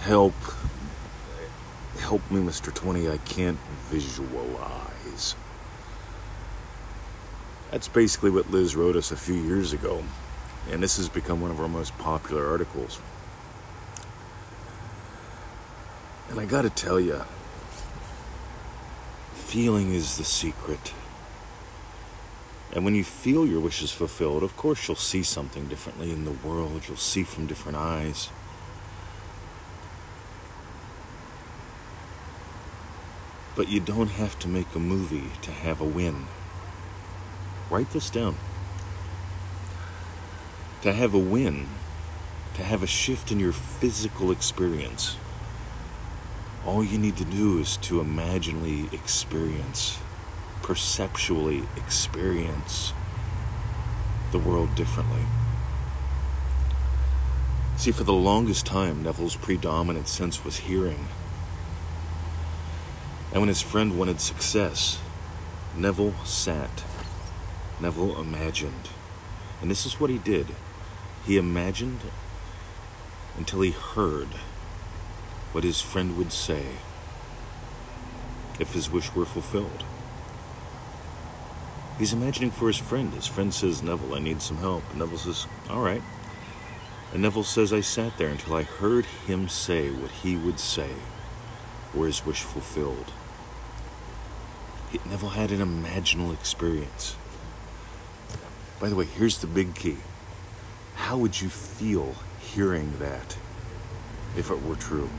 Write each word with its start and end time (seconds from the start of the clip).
Help. 0.00 0.34
Help 1.98 2.30
me, 2.30 2.40
Mr. 2.40 2.74
20. 2.74 3.10
I 3.10 3.18
can't 3.18 3.58
visualize. 3.90 5.36
That's 7.70 7.86
basically 7.86 8.30
what 8.30 8.50
Liz 8.50 8.74
wrote 8.74 8.96
us 8.96 9.12
a 9.12 9.16
few 9.16 9.34
years 9.34 9.74
ago, 9.74 10.02
and 10.70 10.82
this 10.82 10.96
has 10.96 11.10
become 11.10 11.42
one 11.42 11.50
of 11.50 11.60
our 11.60 11.68
most 11.68 11.96
popular 11.98 12.48
articles. 12.48 12.98
And 16.30 16.40
I 16.40 16.46
gotta 16.46 16.70
tell 16.70 16.98
you, 16.98 17.22
feeling 19.34 19.94
is 19.94 20.16
the 20.16 20.24
secret. 20.24 20.94
And 22.72 22.84
when 22.86 22.94
you 22.94 23.04
feel 23.04 23.46
your 23.46 23.60
wishes 23.60 23.92
fulfilled, 23.92 24.42
of 24.42 24.56
course 24.56 24.88
you'll 24.88 24.96
see 24.96 25.22
something 25.22 25.68
differently 25.68 26.10
in 26.10 26.24
the 26.24 26.30
world, 26.30 26.88
you'll 26.88 26.96
see 26.96 27.22
from 27.22 27.46
different 27.46 27.76
eyes. 27.76 28.30
But 33.56 33.68
you 33.68 33.80
don't 33.80 34.10
have 34.10 34.38
to 34.40 34.48
make 34.48 34.74
a 34.74 34.78
movie 34.78 35.30
to 35.42 35.50
have 35.50 35.80
a 35.80 35.84
win. 35.84 36.26
Write 37.68 37.90
this 37.90 38.10
down. 38.10 38.36
To 40.82 40.92
have 40.92 41.14
a 41.14 41.18
win, 41.18 41.68
to 42.54 42.62
have 42.62 42.82
a 42.82 42.86
shift 42.86 43.30
in 43.30 43.38
your 43.38 43.52
physical 43.52 44.30
experience, 44.30 45.16
all 46.64 46.84
you 46.84 46.98
need 46.98 47.16
to 47.16 47.24
do 47.24 47.58
is 47.58 47.76
to 47.78 48.00
imaginally 48.00 48.88
experience, 48.92 49.98
perceptually 50.62 51.64
experience 51.76 52.92
the 54.30 54.38
world 54.38 54.74
differently. 54.74 55.24
See, 57.76 57.92
for 57.92 58.04
the 58.04 58.12
longest 58.12 58.66
time, 58.66 59.02
Neville's 59.02 59.36
predominant 59.36 60.06
sense 60.06 60.44
was 60.44 60.58
hearing. 60.58 61.08
And 63.32 63.40
when 63.40 63.48
his 63.48 63.62
friend 63.62 63.98
wanted 63.98 64.20
success, 64.20 64.98
Neville 65.76 66.14
sat. 66.24 66.84
Neville 67.80 68.20
imagined. 68.20 68.88
And 69.60 69.70
this 69.70 69.86
is 69.86 70.00
what 70.00 70.10
he 70.10 70.18
did 70.18 70.48
he 71.26 71.36
imagined 71.36 72.00
until 73.36 73.60
he 73.60 73.72
heard 73.72 74.28
what 75.52 75.64
his 75.64 75.80
friend 75.80 76.16
would 76.16 76.32
say 76.32 76.64
if 78.58 78.72
his 78.72 78.90
wish 78.90 79.14
were 79.14 79.26
fulfilled. 79.26 79.84
He's 81.98 82.14
imagining 82.14 82.50
for 82.50 82.68
his 82.68 82.78
friend. 82.78 83.12
His 83.12 83.26
friend 83.26 83.52
says, 83.52 83.82
Neville, 83.82 84.14
I 84.14 84.20
need 84.20 84.40
some 84.40 84.56
help. 84.56 84.82
And 84.90 85.00
Neville 85.00 85.18
says, 85.18 85.46
All 85.68 85.82
right. 85.82 86.02
And 87.12 87.22
Neville 87.22 87.44
says, 87.44 87.72
I 87.72 87.80
sat 87.80 88.16
there 88.16 88.28
until 88.28 88.54
I 88.54 88.62
heard 88.62 89.04
him 89.04 89.48
say 89.48 89.90
what 89.90 90.10
he 90.10 90.36
would 90.36 90.58
say 90.58 90.90
were 91.94 92.06
his 92.06 92.24
wish 92.24 92.42
fulfilled. 92.42 93.12
He, 94.90 95.00
never 95.08 95.28
had 95.28 95.50
an 95.50 95.60
imaginal 95.60 96.32
experience. 96.32 97.16
By 98.80 98.88
the 98.88 98.96
way, 98.96 99.04
here's 99.04 99.38
the 99.38 99.46
big 99.46 99.74
key. 99.74 99.98
How 100.94 101.16
would 101.16 101.40
you 101.40 101.48
feel 101.48 102.14
hearing 102.40 102.98
that 102.98 103.36
if 104.36 104.50
it 104.50 104.62
were 104.62 104.76
true? 104.76 105.10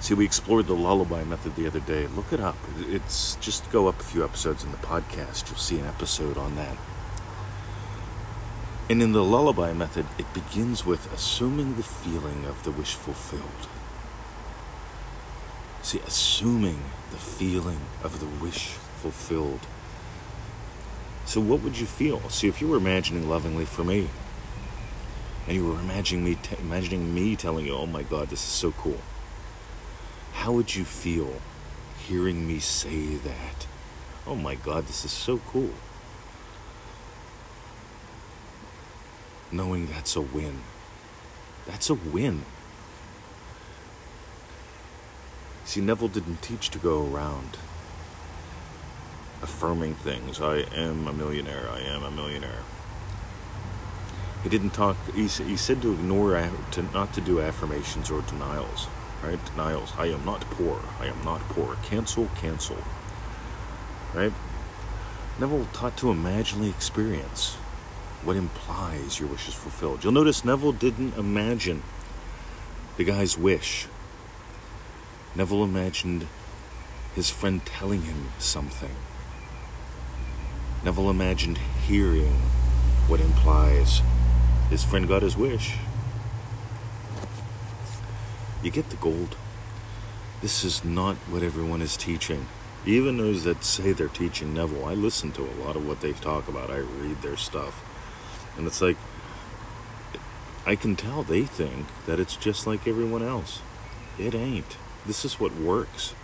See, 0.00 0.14
we 0.14 0.24
explored 0.24 0.66
the 0.66 0.74
lullaby 0.74 1.22
method 1.22 1.54
the 1.54 1.66
other 1.66 1.78
day. 1.78 2.08
Look 2.08 2.32
it 2.32 2.40
up. 2.40 2.56
It's 2.80 3.36
just 3.36 3.70
go 3.70 3.86
up 3.86 4.00
a 4.00 4.04
few 4.04 4.24
episodes 4.24 4.64
in 4.64 4.72
the 4.72 4.78
podcast. 4.78 5.48
You'll 5.48 5.58
see 5.58 5.78
an 5.78 5.86
episode 5.86 6.36
on 6.36 6.56
that. 6.56 6.76
And 8.92 9.00
in 9.00 9.12
the 9.12 9.24
lullaby 9.24 9.72
method, 9.72 10.04
it 10.18 10.34
begins 10.34 10.84
with 10.84 11.10
assuming 11.14 11.76
the 11.76 11.82
feeling 11.82 12.44
of 12.44 12.62
the 12.62 12.70
wish 12.70 12.92
fulfilled. 12.92 13.66
See, 15.80 16.00
assuming 16.06 16.82
the 17.10 17.16
feeling 17.16 17.80
of 18.04 18.20
the 18.20 18.26
wish 18.26 18.72
fulfilled. 19.00 19.60
So, 21.24 21.40
what 21.40 21.62
would 21.62 21.78
you 21.78 21.86
feel? 21.86 22.28
See, 22.28 22.48
if 22.48 22.60
you 22.60 22.68
were 22.68 22.76
imagining 22.76 23.30
lovingly 23.30 23.64
for 23.64 23.82
me, 23.82 24.10
and 25.46 25.56
you 25.56 25.66
were 25.66 25.80
imagining 25.80 26.26
me, 26.26 26.34
t- 26.34 26.56
imagining 26.60 27.14
me 27.14 27.34
telling 27.34 27.64
you, 27.64 27.74
"Oh 27.74 27.86
my 27.86 28.02
God, 28.02 28.28
this 28.28 28.40
is 28.40 28.52
so 28.52 28.72
cool," 28.72 29.00
how 30.34 30.52
would 30.52 30.74
you 30.74 30.84
feel 30.84 31.40
hearing 32.06 32.46
me 32.46 32.58
say 32.58 33.16
that? 33.16 33.66
Oh 34.26 34.36
my 34.36 34.54
God, 34.54 34.86
this 34.86 35.02
is 35.06 35.12
so 35.12 35.40
cool. 35.50 35.72
Knowing 39.52 39.86
that's 39.86 40.16
a 40.16 40.20
win. 40.22 40.60
That's 41.66 41.90
a 41.90 41.94
win. 41.94 42.42
See, 45.66 45.82
Neville 45.82 46.08
didn't 46.08 46.40
teach 46.40 46.70
to 46.70 46.78
go 46.78 47.06
around 47.06 47.58
affirming 49.42 49.94
things. 49.94 50.40
I 50.40 50.64
am 50.74 51.06
a 51.06 51.12
millionaire. 51.12 51.68
I 51.70 51.80
am 51.80 52.02
a 52.02 52.10
millionaire. 52.10 52.62
He 54.42 54.48
didn't 54.48 54.70
talk. 54.70 54.96
He, 55.14 55.28
he 55.28 55.56
said 55.56 55.82
to 55.82 55.92
ignore, 55.92 56.50
to 56.72 56.82
not 56.82 57.12
to 57.14 57.20
do 57.20 57.40
affirmations 57.40 58.10
or 58.10 58.22
denials. 58.22 58.88
Right? 59.22 59.44
Denials. 59.44 59.92
I 59.98 60.06
am 60.06 60.24
not 60.24 60.40
poor. 60.42 60.80
I 60.98 61.06
am 61.06 61.22
not 61.24 61.40
poor. 61.42 61.76
Cancel. 61.84 62.28
Cancel. 62.36 62.78
Right? 64.14 64.32
Neville 65.38 65.68
taught 65.72 65.96
to 65.98 66.10
imaginally 66.10 66.70
experience 66.70 67.56
what 68.24 68.36
implies 68.36 69.18
your 69.18 69.28
wish 69.28 69.48
is 69.48 69.54
fulfilled. 69.54 70.04
You'll 70.04 70.12
notice 70.12 70.44
Neville 70.44 70.72
didn't 70.72 71.16
imagine 71.16 71.82
the 72.96 73.04
guy's 73.04 73.36
wish. 73.36 73.86
Neville 75.34 75.64
imagined 75.64 76.26
his 77.14 77.30
friend 77.30 77.64
telling 77.64 78.02
him 78.02 78.28
something. 78.38 78.94
Neville 80.84 81.10
imagined 81.10 81.58
hearing 81.58 82.34
what 83.08 83.20
implies 83.20 84.02
his 84.70 84.84
friend 84.84 85.08
got 85.08 85.22
his 85.22 85.36
wish. 85.36 85.74
You 88.62 88.70
get 88.70 88.90
the 88.90 88.96
gold. 88.96 89.36
This 90.40 90.64
is 90.64 90.84
not 90.84 91.16
what 91.28 91.42
everyone 91.42 91.82
is 91.82 91.96
teaching. 91.96 92.46
Even 92.84 93.16
those 93.16 93.44
that 93.44 93.64
say 93.64 93.92
they're 93.92 94.08
teaching 94.08 94.54
Neville, 94.54 94.84
I 94.84 94.94
listen 94.94 95.32
to 95.32 95.42
a 95.42 95.58
lot 95.64 95.76
of 95.76 95.86
what 95.86 96.00
they 96.00 96.12
talk 96.12 96.48
about. 96.48 96.70
I 96.70 96.78
read 96.78 97.22
their 97.22 97.36
stuff. 97.36 97.84
And 98.56 98.66
it's 98.66 98.82
like, 98.82 98.96
I 100.64 100.76
can 100.76 100.94
tell 100.94 101.24
they 101.24 101.42
think 101.42 101.86
that 102.06 102.20
it's 102.20 102.36
just 102.36 102.66
like 102.66 102.86
everyone 102.86 103.22
else. 103.22 103.60
It 104.18 104.34
ain't. 104.34 104.76
This 105.04 105.24
is 105.24 105.40
what 105.40 105.56
works. 105.56 106.14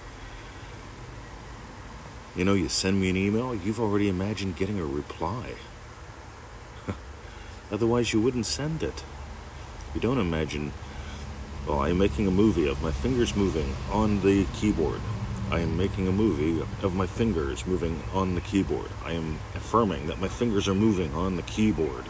You 2.37 2.45
know, 2.45 2.55
you 2.55 2.69
send 2.69 3.01
me 3.01 3.11
an 3.11 3.17
email, 3.17 3.53
you've 3.53 3.81
already 3.81 4.09
imagined 4.09 4.57
getting 4.57 4.79
a 4.79 4.85
reply. 4.85 5.55
Otherwise, 7.73 8.13
you 8.13 8.21
wouldn't 8.21 8.47
send 8.47 8.85
it. 8.85 9.03
You 9.93 10.01
don't 10.01 10.19
imagine, 10.19 10.73
well, 11.67 11.81
I'm 11.81 11.99
making 11.99 12.29
a 12.29 12.31
movie 12.31 12.69
of 12.69 12.81
my 12.81 12.93
fingers 12.93 13.35
moving 13.35 13.75
on 13.91 14.21
the 14.21 14.45
keyboard. 14.55 15.01
I 15.51 15.61
am 15.61 15.77
making 15.77 16.07
a 16.07 16.13
movie 16.13 16.61
of 16.61 16.95
my 16.95 17.07
fingers 17.07 17.67
moving 17.67 18.05
on 18.13 18.37
the 18.37 18.41
keyboard. 18.41 18.91
I 19.05 19.13
am 19.13 19.41
affirming 19.57 20.07
that 20.07 20.21
my 20.21 20.29
fingers 20.29 20.69
are 20.69 20.75
moving 20.75 21.13
on 21.15 21.35
the 21.35 21.43
keyboard 21.43 22.05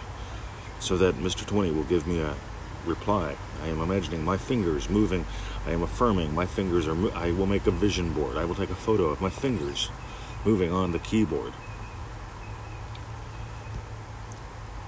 so 0.80 0.96
that 0.96 1.16
Mr. 1.16 1.46
20 1.46 1.70
will 1.72 1.84
give 1.84 2.06
me 2.06 2.20
a 2.20 2.34
reply. 2.86 3.36
I 3.62 3.68
am 3.68 3.80
imagining 3.80 4.24
my 4.24 4.36
fingers 4.36 4.88
moving. 4.88 5.26
I 5.66 5.72
am 5.72 5.82
affirming 5.82 6.34
my 6.34 6.46
fingers 6.46 6.86
are. 6.86 6.94
Mo- 6.94 7.12
I 7.14 7.32
will 7.32 7.46
make 7.46 7.66
a 7.66 7.70
vision 7.70 8.12
board. 8.12 8.36
I 8.36 8.44
will 8.44 8.54
take 8.54 8.70
a 8.70 8.74
photo 8.74 9.04
of 9.04 9.20
my 9.20 9.30
fingers 9.30 9.90
moving 10.44 10.72
on 10.72 10.92
the 10.92 10.98
keyboard. 10.98 11.52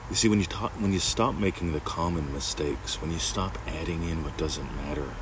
You 0.08 0.16
see, 0.16 0.28
when 0.28 0.40
you 0.40 0.46
when 0.46 0.92
you 0.92 0.98
stop 0.98 1.34
making 1.36 1.72
the 1.72 1.80
common 1.80 2.32
mistakes, 2.32 3.00
when 3.00 3.12
you 3.12 3.18
stop 3.18 3.58
adding 3.66 4.08
in 4.08 4.24
what 4.24 4.36
doesn't 4.36 4.74
matter. 4.76 5.14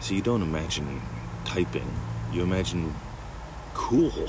See, 0.00 0.16
you 0.16 0.22
don't 0.22 0.42
imagine 0.42 1.00
typing. 1.44 1.90
You 2.32 2.42
imagine 2.42 2.94
cool. 3.74 4.28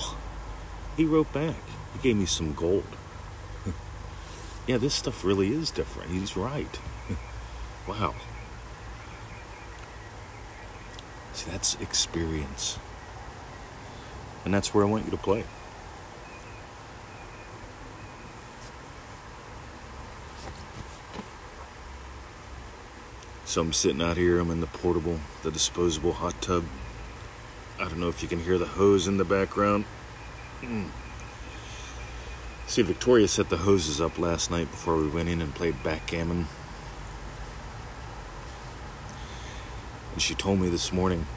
He 0.97 1.05
wrote 1.05 1.31
back. 1.33 1.55
He 1.93 1.99
gave 1.99 2.15
me 2.15 2.25
some 2.25 2.53
gold. 2.53 2.87
yeah, 4.67 4.77
this 4.77 4.93
stuff 4.93 5.25
really 5.25 5.51
is 5.51 5.71
different. 5.71 6.11
He's 6.11 6.37
right. 6.37 6.79
wow. 7.87 8.15
See, 11.33 11.51
that's 11.51 11.75
experience. 11.81 12.79
And 14.45 14.53
that's 14.53 14.73
where 14.73 14.85
I 14.85 14.87
want 14.87 15.05
you 15.05 15.11
to 15.11 15.17
play. 15.17 15.43
So 23.43 23.61
I'm 23.61 23.73
sitting 23.73 24.01
out 24.01 24.17
here, 24.17 24.39
I'm 24.39 24.51
in 24.51 24.59
the 24.59 24.67
portable, 24.67 25.19
the 25.43 25.51
disposable 25.51 26.13
hot 26.13 26.41
tub. 26.41 26.65
I 27.79 27.83
don't 27.83 27.99
know 27.99 28.09
if 28.09 28.21
you 28.21 28.27
can 28.27 28.39
hear 28.39 28.57
the 28.57 28.65
hose 28.65 29.07
in 29.07 29.17
the 29.17 29.25
background. 29.25 29.85
Mm. 30.65 30.89
See, 32.65 32.81
Victoria 32.81 33.27
set 33.27 33.49
the 33.49 33.57
hoses 33.57 34.01
up 34.01 34.17
last 34.17 34.49
night 34.49 34.71
before 34.71 34.97
we 34.97 35.07
went 35.07 35.29
in 35.29 35.41
and 35.41 35.53
played 35.53 35.83
backgammon. 35.83 36.47
And 40.13 40.21
she 40.21 40.33
told 40.33 40.59
me 40.59 40.69
this 40.69 40.91
morning, 40.91 41.27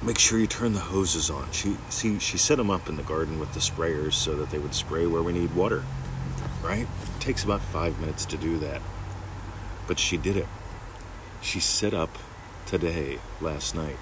make 0.00 0.18
sure 0.18 0.38
you 0.38 0.46
turn 0.46 0.72
the 0.72 0.78
hoses 0.78 1.30
on. 1.30 1.50
She 1.50 1.76
see 1.88 2.20
she 2.20 2.38
set 2.38 2.58
them 2.58 2.70
up 2.70 2.88
in 2.88 2.96
the 2.96 3.02
garden 3.02 3.40
with 3.40 3.52
the 3.54 3.60
sprayers 3.60 4.12
so 4.12 4.36
that 4.36 4.50
they 4.50 4.58
would 4.58 4.74
spray 4.74 5.06
where 5.06 5.22
we 5.22 5.32
need 5.32 5.54
water. 5.54 5.82
Right? 6.62 6.86
It 6.86 7.20
takes 7.20 7.42
about 7.42 7.60
5 7.60 7.98
minutes 7.98 8.24
to 8.26 8.36
do 8.36 8.58
that. 8.58 8.80
But 9.88 9.98
she 9.98 10.16
did 10.16 10.36
it. 10.36 10.46
She 11.42 11.58
set 11.60 11.92
up 11.92 12.16
today, 12.66 13.18
last 13.40 13.74
night. 13.74 13.98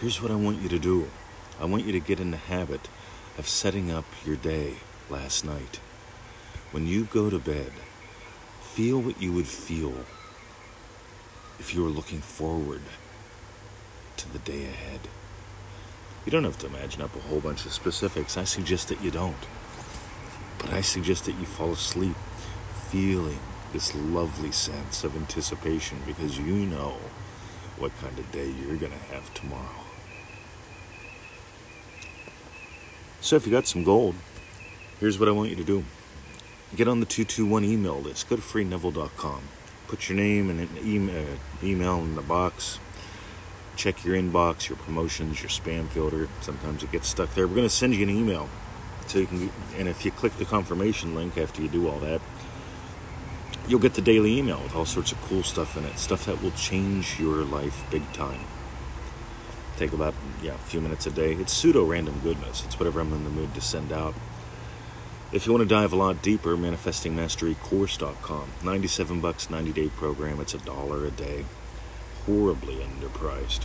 Here's 0.00 0.22
what 0.22 0.32
I 0.32 0.36
want 0.36 0.62
you 0.62 0.68
to 0.70 0.78
do. 0.78 1.08
I 1.60 1.66
want 1.66 1.84
you 1.84 1.92
to 1.92 2.00
get 2.00 2.18
in 2.18 2.32
the 2.32 2.38
habit 2.38 2.88
of 3.38 3.48
setting 3.48 3.90
up 3.90 4.04
your 4.24 4.36
day 4.36 4.76
last 5.08 5.44
night. 5.44 5.80
When 6.70 6.86
you 6.86 7.04
go 7.04 7.30
to 7.30 7.38
bed, 7.38 7.72
feel 8.60 9.00
what 9.00 9.20
you 9.20 9.32
would 9.32 9.46
feel 9.46 9.94
if 11.58 11.74
you 11.74 11.82
were 11.82 11.90
looking 11.90 12.20
forward 12.20 12.82
to 14.16 14.32
the 14.32 14.38
day 14.38 14.64
ahead. 14.64 15.00
You 16.24 16.32
don't 16.32 16.44
have 16.44 16.58
to 16.58 16.66
imagine 16.66 17.02
up 17.02 17.16
a 17.16 17.20
whole 17.20 17.40
bunch 17.40 17.66
of 17.66 17.72
specifics. 17.72 18.36
I 18.36 18.44
suggest 18.44 18.88
that 18.88 19.02
you 19.02 19.10
don't. 19.10 19.36
But 20.58 20.72
I 20.72 20.80
suggest 20.80 21.24
that 21.24 21.32
you 21.32 21.44
fall 21.44 21.72
asleep 21.72 22.16
feeling 22.90 23.40
this 23.72 23.94
lovely 23.94 24.52
sense 24.52 25.02
of 25.02 25.16
anticipation 25.16 25.98
because 26.06 26.38
you 26.38 26.54
know 26.54 26.96
what 27.78 27.90
kind 28.00 28.18
of 28.18 28.30
day 28.30 28.50
you're 28.50 28.76
going 28.76 28.92
to 28.92 29.14
have 29.14 29.32
tomorrow. 29.34 29.91
So 33.22 33.36
if 33.36 33.46
you 33.46 33.52
got 33.52 33.68
some 33.68 33.84
gold, 33.84 34.16
here's 34.98 35.16
what 35.16 35.28
I 35.28 35.32
want 35.32 35.50
you 35.50 35.56
to 35.56 35.62
do. 35.62 35.84
Get 36.74 36.88
on 36.88 36.98
the 36.98 37.06
221 37.06 37.64
email 37.64 38.00
list. 38.00 38.28
Go 38.28 38.34
to 38.34 38.42
freeneville.com. 38.42 39.42
Put 39.86 40.08
your 40.08 40.18
name 40.18 40.50
and 40.50 40.58
an 40.58 40.68
email, 40.84 41.24
uh, 41.24 41.64
email 41.64 41.98
in 42.00 42.16
the 42.16 42.22
box. 42.22 42.80
Check 43.76 44.04
your 44.04 44.16
inbox, 44.16 44.68
your 44.68 44.76
promotions, 44.76 45.40
your 45.40 45.50
spam 45.50 45.88
filter. 45.88 46.28
Sometimes 46.40 46.82
it 46.82 46.90
gets 46.90 47.08
stuck 47.08 47.32
there. 47.34 47.46
We're 47.46 47.54
going 47.54 47.68
to 47.68 47.74
send 47.74 47.94
you 47.94 48.02
an 48.02 48.10
email. 48.10 48.48
So 49.06 49.20
you 49.20 49.26
can, 49.26 49.50
and 49.78 49.88
if 49.88 50.04
you 50.04 50.10
click 50.10 50.36
the 50.38 50.44
confirmation 50.44 51.14
link 51.14 51.38
after 51.38 51.62
you 51.62 51.68
do 51.68 51.88
all 51.88 52.00
that, 52.00 52.20
you'll 53.68 53.78
get 53.78 53.94
the 53.94 54.02
daily 54.02 54.36
email 54.36 54.60
with 54.60 54.74
all 54.74 54.84
sorts 54.84 55.12
of 55.12 55.20
cool 55.22 55.44
stuff 55.44 55.76
in 55.76 55.84
it. 55.84 55.96
Stuff 55.96 56.26
that 56.26 56.42
will 56.42 56.50
change 56.52 57.20
your 57.20 57.44
life 57.44 57.84
big 57.88 58.12
time 58.12 58.40
take 59.76 59.92
about 59.92 60.14
yeah 60.42 60.54
a 60.54 60.58
few 60.58 60.80
minutes 60.80 61.06
a 61.06 61.10
day. 61.10 61.32
It's 61.34 61.52
pseudo 61.52 61.84
random 61.84 62.20
goodness. 62.22 62.64
It's 62.64 62.78
whatever 62.78 63.00
I'm 63.00 63.12
in 63.12 63.24
the 63.24 63.30
mood 63.30 63.54
to 63.54 63.60
send 63.60 63.92
out. 63.92 64.14
If 65.32 65.46
you 65.46 65.52
want 65.52 65.66
to 65.66 65.74
dive 65.74 65.94
a 65.94 65.96
lot 65.96 66.20
deeper, 66.20 66.56
manifestingmasterycourse.com. 66.56 68.48
97 68.62 69.20
bucks, 69.20 69.48
90 69.48 69.72
day 69.72 69.88
program. 69.88 70.40
It's 70.40 70.52
a 70.52 70.58
dollar 70.58 71.06
a 71.06 71.10
day. 71.10 71.46
Horribly 72.26 72.76
underpriced. 72.76 73.64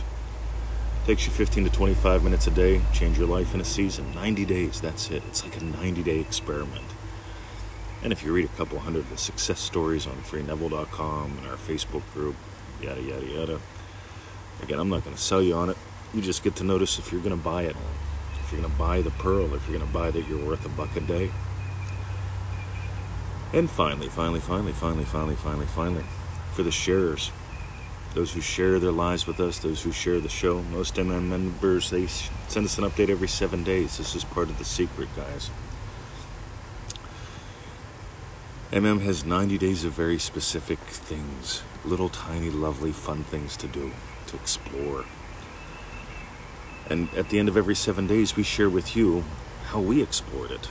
Takes 1.04 1.26
you 1.26 1.32
15 1.32 1.64
to 1.64 1.70
25 1.70 2.24
minutes 2.24 2.46
a 2.46 2.50
day. 2.50 2.80
Change 2.92 3.18
your 3.18 3.28
life 3.28 3.54
in 3.54 3.60
a 3.60 3.64
season. 3.64 4.14
90 4.14 4.46
days. 4.46 4.80
That's 4.80 5.10
it. 5.10 5.22
It's 5.28 5.44
like 5.44 5.60
a 5.60 5.64
90 5.64 6.02
day 6.02 6.20
experiment. 6.20 6.86
And 8.02 8.12
if 8.12 8.22
you 8.22 8.32
read 8.32 8.46
a 8.46 8.56
couple 8.56 8.78
hundred 8.78 9.00
of 9.00 9.10
the 9.10 9.18
success 9.18 9.60
stories 9.60 10.06
on 10.06 10.14
freeneville.com 10.22 11.38
and 11.38 11.48
our 11.48 11.56
Facebook 11.56 12.02
group, 12.14 12.36
yada 12.80 13.02
yada 13.02 13.26
yada. 13.26 13.60
Again, 14.62 14.78
I'm 14.78 14.88
not 14.88 15.04
going 15.04 15.14
to 15.14 15.22
sell 15.22 15.42
you 15.42 15.54
on 15.54 15.68
it 15.70 15.76
you 16.14 16.22
just 16.22 16.42
get 16.42 16.56
to 16.56 16.64
notice 16.64 16.98
if 16.98 17.12
you're 17.12 17.20
going 17.20 17.36
to 17.36 17.42
buy 17.42 17.62
it, 17.62 17.76
if 18.40 18.52
you're 18.52 18.60
going 18.60 18.72
to 18.72 18.78
buy 18.78 19.02
the 19.02 19.10
pearl, 19.10 19.54
if 19.54 19.68
you're 19.68 19.78
going 19.78 19.90
to 19.90 19.98
buy 19.98 20.10
that 20.10 20.26
you're 20.26 20.44
worth 20.44 20.64
a 20.64 20.68
buck 20.70 20.94
a 20.96 21.00
day. 21.00 21.30
And 23.52 23.70
finally, 23.70 24.08
finally, 24.08 24.40
finally, 24.40 24.72
finally, 24.72 25.04
finally, 25.04 25.36
finally, 25.36 25.66
finally, 25.66 26.04
for 26.52 26.62
the 26.62 26.70
sharers, 26.70 27.30
those 28.14 28.32
who 28.32 28.40
share 28.40 28.78
their 28.78 28.92
lives 28.92 29.26
with 29.26 29.40
us, 29.40 29.58
those 29.58 29.82
who 29.82 29.92
share 29.92 30.20
the 30.20 30.28
show, 30.28 30.62
most 30.62 30.94
MM 30.96 31.28
members, 31.28 31.90
they 31.90 32.06
send 32.06 32.66
us 32.66 32.78
an 32.78 32.84
update 32.84 33.10
every 33.10 33.28
seven 33.28 33.64
days. 33.64 33.98
This 33.98 34.14
is 34.14 34.24
part 34.24 34.48
of 34.48 34.58
the 34.58 34.64
secret, 34.64 35.08
guys. 35.14 35.50
MM 38.70 39.00
has 39.00 39.24
90 39.24 39.56
days 39.56 39.84
of 39.84 39.92
very 39.92 40.18
specific 40.18 40.78
things, 40.78 41.62
little 41.86 42.10
tiny, 42.10 42.50
lovely, 42.50 42.92
fun 42.92 43.24
things 43.24 43.56
to 43.56 43.66
do, 43.66 43.92
to 44.26 44.36
explore. 44.36 45.06
And 46.90 47.12
at 47.14 47.28
the 47.28 47.38
end 47.38 47.48
of 47.48 47.56
every 47.56 47.74
seven 47.74 48.06
days, 48.06 48.36
we 48.36 48.42
share 48.42 48.70
with 48.70 48.96
you 48.96 49.24
how 49.66 49.80
we 49.80 50.02
explored 50.02 50.50
it. 50.50 50.68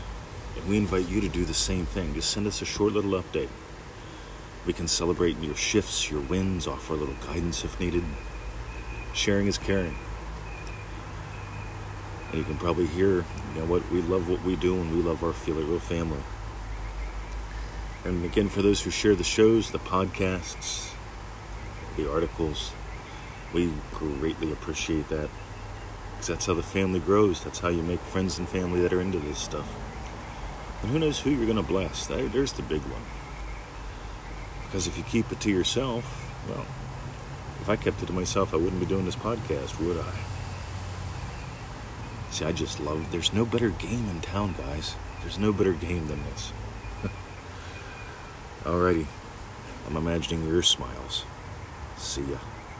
And 0.55 0.67
we 0.67 0.77
invite 0.77 1.07
you 1.07 1.21
to 1.21 1.29
do 1.29 1.45
the 1.45 1.53
same 1.53 1.85
thing. 1.85 2.15
Just 2.15 2.31
send 2.31 2.47
us 2.47 2.61
a 2.61 2.65
short 2.65 2.93
little 2.93 3.11
update. 3.11 3.49
We 4.65 4.73
can 4.73 4.87
celebrate 4.87 5.39
your 5.39 5.55
shifts, 5.55 6.09
your 6.09 6.21
wins, 6.21 6.67
offer 6.67 6.93
a 6.93 6.97
little 6.97 7.15
guidance 7.25 7.63
if 7.63 7.79
needed. 7.79 8.03
Sharing 9.13 9.47
is 9.47 9.57
caring. 9.57 9.95
And 12.29 12.39
you 12.39 12.43
can 12.43 12.57
probably 12.57 12.87
hear, 12.87 13.17
you 13.53 13.59
know 13.59 13.65
what, 13.65 13.89
we 13.91 14.01
love 14.01 14.27
what 14.29 14.43
we 14.43 14.55
do 14.55 14.75
and 14.75 14.91
we 14.95 15.01
love 15.01 15.23
our 15.23 15.29
It 15.29 15.81
family. 15.81 16.23
And 18.03 18.25
again, 18.25 18.49
for 18.49 18.61
those 18.61 18.81
who 18.81 18.89
share 18.89 19.15
the 19.15 19.23
shows, 19.23 19.71
the 19.71 19.79
podcasts, 19.79 20.91
the 21.95 22.11
articles, 22.11 22.71
we 23.53 23.71
greatly 23.93 24.51
appreciate 24.51 25.09
that. 25.09 25.29
That's 26.25 26.45
how 26.45 26.53
the 26.55 26.63
family 26.63 26.99
grows. 26.99 27.43
That's 27.43 27.59
how 27.59 27.69
you 27.69 27.83
make 27.83 27.99
friends 27.99 28.37
and 28.37 28.49
family 28.49 28.81
that 28.81 28.91
are 28.93 29.01
into 29.01 29.19
this 29.19 29.39
stuff. 29.39 29.67
And 30.81 30.91
who 30.91 30.99
knows 30.99 31.19
who 31.19 31.29
you're 31.31 31.45
going 31.45 31.57
to 31.57 31.63
bless? 31.63 32.07
There's 32.07 32.53
the 32.53 32.63
big 32.63 32.81
one. 32.81 33.01
Because 34.65 34.87
if 34.87 34.97
you 34.97 35.03
keep 35.03 35.31
it 35.31 35.39
to 35.41 35.49
yourself, 35.49 36.29
well, 36.49 36.65
if 37.61 37.69
I 37.69 37.75
kept 37.75 38.03
it 38.03 38.07
to 38.07 38.13
myself, 38.13 38.53
I 38.53 38.57
wouldn't 38.57 38.79
be 38.79 38.85
doing 38.85 39.05
this 39.05 39.15
podcast, 39.15 39.79
would 39.79 39.97
I? 39.97 40.13
See, 42.31 42.45
I 42.45 42.51
just 42.51 42.79
love. 42.79 43.11
There's 43.11 43.33
no 43.33 43.45
better 43.45 43.69
game 43.69 44.09
in 44.09 44.21
town, 44.21 44.55
guys. 44.57 44.95
There's 45.21 45.39
no 45.39 45.53
better 45.53 45.73
game 45.73 46.07
than 46.07 46.23
this. 46.25 46.51
Alrighty. 48.63 49.07
I'm 49.87 49.95
imagining 49.95 50.45
your 50.45 50.61
smiles. 50.61 51.23
See 51.97 52.23
ya. 52.23 52.37